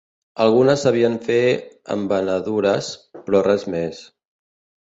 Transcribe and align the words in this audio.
Algunes 0.45 0.85
sabien 0.87 1.17
fer 1.27 1.37
embenadures, 1.97 2.91
però 3.29 3.43
res 3.51 3.67
més 3.77 4.05